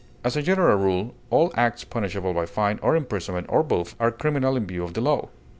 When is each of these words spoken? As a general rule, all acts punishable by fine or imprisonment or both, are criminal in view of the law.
As 0.23 0.35
a 0.35 0.41
general 0.41 0.77
rule, 0.77 1.13
all 1.29 1.51
acts 1.55 1.83
punishable 1.83 2.33
by 2.33 2.47
fine 2.47 2.79
or 2.81 2.95
imprisonment 2.95 3.45
or 3.51 3.61
both, 3.61 3.93
are 3.99 4.09
criminal 4.11 4.57
in 4.57 4.65
view 4.65 4.83
of 4.83 4.95
the 4.95 5.01
law. 5.01 5.29